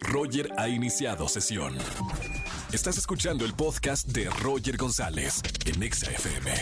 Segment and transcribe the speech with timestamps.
[0.00, 1.76] Roger ha iniciado sesión.
[2.72, 6.52] Estás escuchando el podcast de Roger González en Exa FM.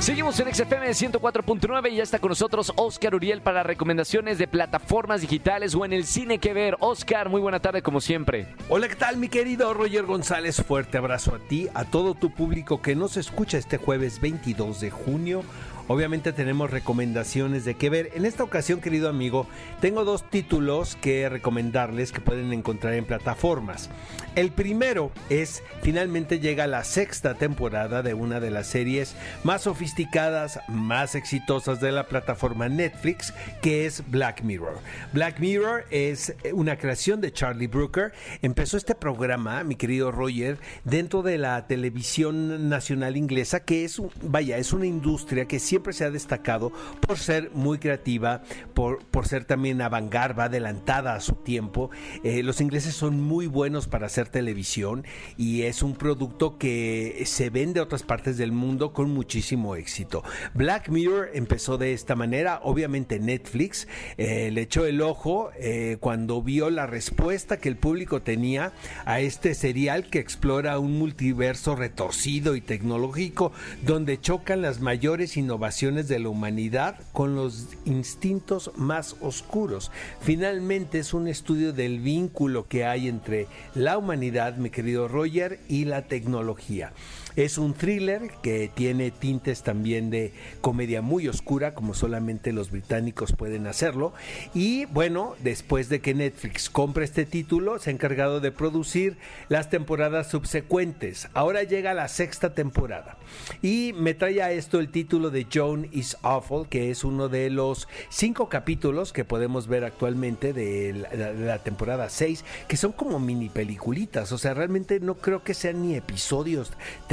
[0.00, 5.22] Seguimos en XFM 104.9 y ya está con nosotros Oscar Uriel para recomendaciones de plataformas
[5.22, 6.76] digitales o en el cine que ver.
[6.80, 8.54] Oscar, muy buena tarde como siempre.
[8.68, 10.62] Hola, ¿qué tal mi querido Roger González?
[10.62, 14.90] Fuerte abrazo a ti, a todo tu público que nos escucha este jueves 22 de
[14.90, 15.42] junio.
[15.88, 18.10] Obviamente tenemos recomendaciones de qué ver.
[18.14, 19.46] En esta ocasión, querido amigo,
[19.80, 23.90] tengo dos títulos que recomendarles que pueden encontrar en plataformas.
[24.36, 29.14] El primero es, finalmente llega la sexta temporada de una de las series
[29.44, 34.78] más sofisticadas, más exitosas de la plataforma Netflix, que es Black Mirror.
[35.12, 38.12] Black Mirror es una creación de Charlie Brooker.
[38.40, 44.56] Empezó este programa, mi querido Roger, dentro de la televisión nacional inglesa, que es, vaya,
[44.56, 48.42] es una industria que siempre se ha destacado por ser muy creativa,
[48.74, 51.90] por, por ser también avangarda, adelantada a su tiempo.
[52.24, 55.04] Eh, los ingleses son muy buenos para hacer televisión
[55.36, 60.22] y es un producto que se vende a otras partes del mundo con muchísimo éxito.
[60.54, 66.42] Black Mirror empezó de esta manera, obviamente Netflix eh, le echó el ojo eh, cuando
[66.42, 68.72] vio la respuesta que el público tenía
[69.04, 73.52] a este serial que explora un multiverso retorcido y tecnológico
[73.84, 79.92] donde chocan las mayores innovaciones de la humanidad con los instintos más oscuros.
[80.20, 83.46] Finalmente es un estudio del vínculo que hay entre
[83.76, 86.92] la humanidad, mi querido Roger, y la tecnología.
[87.36, 93.32] Es un thriller que tiene tintes también de comedia muy oscura, como solamente los británicos
[93.32, 94.12] pueden hacerlo.
[94.54, 99.16] Y bueno, después de que Netflix compre este título, se ha encargado de producir
[99.48, 101.28] las temporadas subsecuentes.
[101.34, 103.16] Ahora llega la sexta temporada.
[103.62, 107.50] Y me trae a esto el título de Joan is Awful, que es uno de
[107.50, 113.48] los cinco capítulos que podemos ver actualmente de la, temporada 6, que son como mini
[113.48, 114.32] peliculitas.
[114.32, 116.72] O sea, realmente no creo que sean ni episodios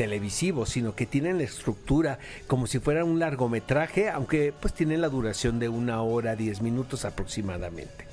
[0.09, 5.09] televisivos, sino que tienen la estructura como si fuera un largometraje, aunque pues tienen la
[5.09, 8.08] duración de una hora, diez minutos aproximadamente.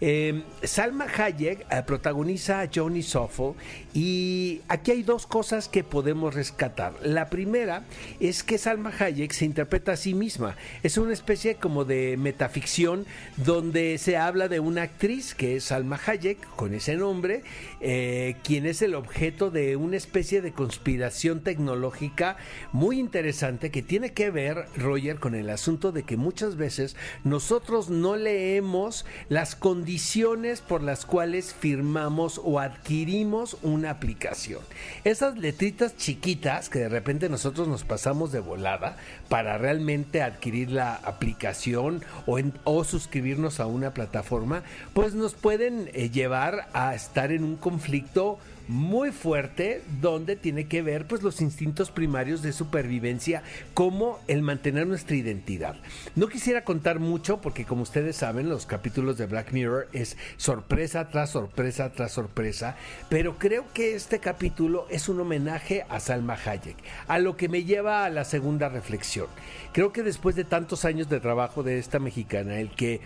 [0.00, 3.54] Eh, Salma Hayek eh, protagoniza a Johnny Soffel
[3.92, 6.94] y aquí hay dos cosas que podemos rescatar.
[7.02, 7.84] La primera
[8.20, 10.56] es que Salma Hayek se interpreta a sí misma.
[10.82, 16.00] Es una especie como de metaficción donde se habla de una actriz que es Salma
[16.04, 17.42] Hayek, con ese nombre,
[17.80, 22.36] eh, quien es el objeto de una especie de conspiración tecnológica
[22.72, 27.90] muy interesante que tiene que ver, Roger, con el asunto de que muchas veces nosotros
[27.90, 34.60] no leemos las condiciones por las cuales firmamos o adquirimos una aplicación.
[35.04, 38.96] Esas letritas chiquitas que de repente nosotros nos pasamos de volada
[39.28, 44.62] para realmente adquirir la aplicación o, o suscribirnos a una plataforma,
[44.94, 48.38] pues nos pueden eh, llevar a estar en un conflicto
[48.70, 53.42] muy fuerte donde tiene que ver pues los instintos primarios de supervivencia
[53.74, 55.74] como el mantener nuestra identidad.
[56.14, 61.08] No quisiera contar mucho porque como ustedes saben los capítulos de Black Mirror es sorpresa
[61.08, 62.76] tras sorpresa tras sorpresa,
[63.08, 66.76] pero creo que este capítulo es un homenaje a Salma Hayek,
[67.08, 69.26] a lo que me lleva a la segunda reflexión.
[69.72, 73.00] Creo que después de tantos años de trabajo de esta mexicana, el que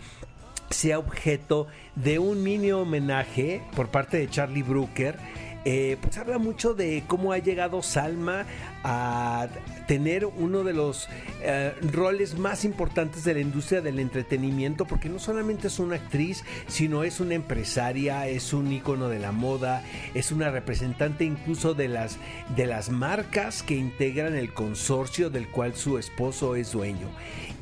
[0.69, 5.16] sea objeto de un mini homenaje por parte de Charlie Brooker,
[5.64, 8.47] eh, pues habla mucho de cómo ha llegado Salma
[8.82, 9.48] a
[9.86, 11.08] tener uno de los
[11.41, 16.44] eh, roles más importantes de la industria del entretenimiento, porque no solamente es una actriz,
[16.69, 19.82] sino es una empresaria, es un ícono de la moda,
[20.14, 22.19] es una representante incluso de las,
[22.56, 27.08] de las marcas que integran el consorcio del cual su esposo es dueño.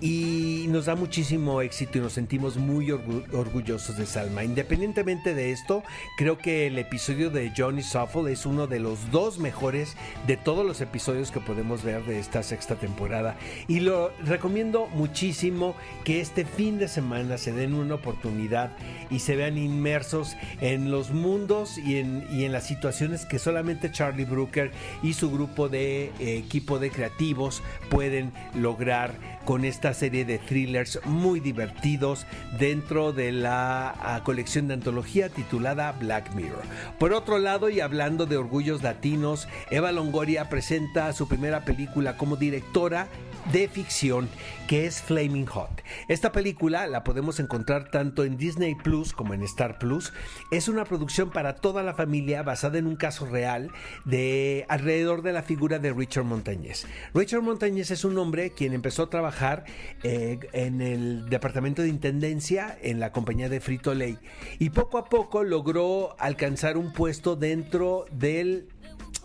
[0.00, 4.42] Y nos da muchísimo éxito y nos sentimos muy orgullosos de Salma.
[4.42, 5.84] Independientemente de esto,
[6.16, 10.64] creo que el episodio de Johnny Shuffle es uno de los dos mejores de todos
[10.64, 13.36] los episodios que podemos ver de esta sexta temporada.
[13.68, 18.70] Y lo recomiendo muchísimo que este fin de semana se den una oportunidad
[19.10, 23.92] y se vean inmersos en los mundos y en, y en las situaciones que solamente
[23.92, 24.70] Charlie Brooker
[25.02, 29.14] y su grupo de eh, equipo de creativos pueden lograr
[29.44, 32.26] con esta serie de thrillers muy divertidos
[32.58, 36.62] dentro de la ah, colección de antología titulada Black Mirror.
[36.98, 42.36] Por otro lado, y hablando de orgullos latinos, Eva Longoria presenta su primera película como
[42.36, 43.08] directora
[43.50, 44.28] de ficción
[44.68, 45.82] que es Flaming Hot.
[46.08, 50.12] Esta película la podemos encontrar tanto en Disney Plus como en Star Plus.
[50.50, 53.70] Es una producción para toda la familia basada en un caso real
[54.04, 56.86] de alrededor de la figura de Richard Montañez.
[57.14, 59.64] Richard Montañez es un hombre quien empezó a trabajar
[60.02, 64.18] eh, en el departamento de intendencia en la compañía de Frito Lay
[64.58, 68.68] y poco a poco logró alcanzar un puesto dentro del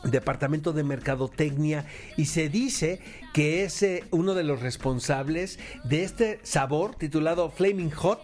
[0.03, 1.85] Departamento de Mercadotecnia
[2.17, 3.01] y se dice
[3.37, 8.19] que es eh, uno de los responsables de este sabor titulado Flaming Hot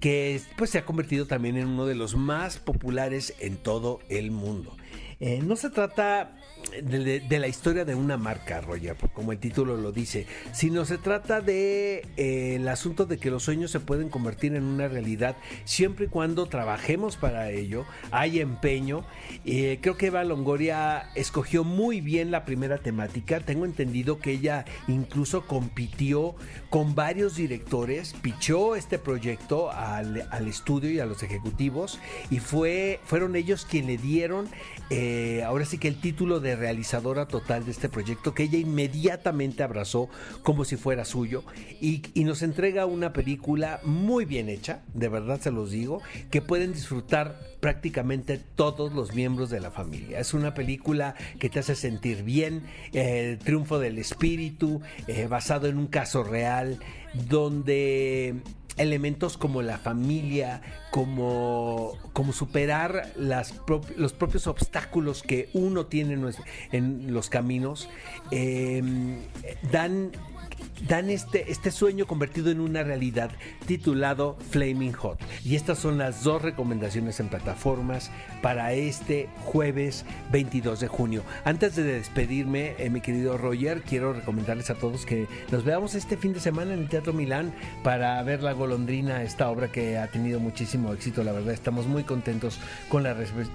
[0.00, 4.32] que pues se ha convertido también en uno de los más populares en todo el
[4.32, 4.76] mundo.
[5.20, 6.36] Eh, no se trata
[6.82, 11.40] de, la historia de una marca, Roger, como el título lo dice, sino se trata
[11.40, 16.06] de eh, el asunto de que los sueños se pueden convertir en una realidad siempre
[16.06, 19.04] y cuando trabajemos para ello, hay empeño.
[19.44, 23.40] Eh, creo que Eva Longoria escogió muy bien la primera temática.
[23.40, 24.55] Tengo entendido que ella
[24.88, 26.34] incluso compitió
[26.70, 31.98] con varios directores, pichó este proyecto al, estudio y a los ejecutivos
[32.30, 34.48] y fue, fueron ellos quienes le dieron
[34.90, 39.62] eh, ahora sí que el título de realizadora total de este proyecto que ella inmediatamente
[39.62, 40.08] abrazó
[40.42, 41.44] como si fuera suyo
[41.80, 46.72] y, nos entrega una película muy bien hecha, de verdad se los digo, que pueden
[46.72, 50.20] disfrutar prácticamente todos los miembros de la familia.
[50.20, 55.76] Es una película que te hace sentir bien, el triunfo del espíritu, eh, basado en
[55.76, 56.78] un caso real,
[57.28, 58.36] donde
[58.76, 63.60] elementos como la familia, como, como superar las
[63.96, 66.16] los propios obstáculos que uno tiene
[66.70, 67.88] en los caminos,
[68.30, 69.22] em,
[69.72, 70.12] dan
[70.88, 73.30] dan este, este sueño convertido en una realidad
[73.66, 75.18] titulado Flaming Hot.
[75.44, 78.10] Y estas son las dos recomendaciones en plataformas
[78.42, 81.22] para este jueves 22 de junio.
[81.44, 86.16] Antes de despedirme, eh, mi querido Roger, quiero recomendarles a todos que nos veamos este
[86.16, 87.52] fin de semana en el Teatro Milán
[87.82, 91.24] para ver La Golondrina, esta obra que ha tenido muchísimo éxito.
[91.24, 92.58] La verdad, estamos muy contentos
[92.88, 93.14] con la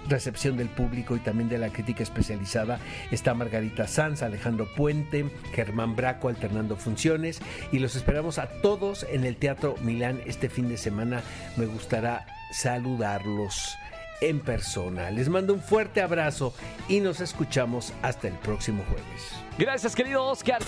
[0.10, 2.80] recepción del público y también de la crítica especializada.
[3.12, 6.76] Está Margarita Sanz, Alejandro Puente, Germán Braco alternando
[7.12, 7.40] funciones
[7.72, 11.22] y los esperamos a todos en el Teatro Milán este fin de semana.
[11.58, 13.76] Me gustará saludarlos
[14.22, 15.10] en persona.
[15.12, 16.54] Les mando un fuerte abrazo
[16.88, 19.32] y nos escuchamos hasta el próximo jueves.
[19.58, 20.62] Gracias, querido Oscar.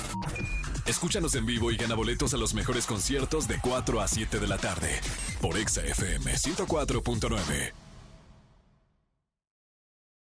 [0.86, 4.48] Escúchanos en vivo y gana boletos a los mejores conciertos de 4 a 7 de
[4.48, 5.00] la tarde
[5.40, 7.83] por Exa FM 104.9.